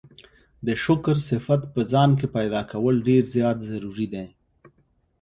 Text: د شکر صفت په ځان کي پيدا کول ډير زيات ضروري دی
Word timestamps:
د 0.65 0.67
شکر 0.83 1.15
صفت 1.29 1.61
په 1.73 1.81
ځان 1.91 2.09
کي 2.19 2.27
پيدا 2.37 2.61
کول 2.71 2.95
ډير 3.07 3.23
زيات 3.33 3.57
ضروري 3.69 4.07
دی 4.13 4.27